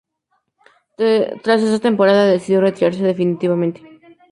[0.97, 3.83] Tras esa temporada, decidió retirarse definitivamente.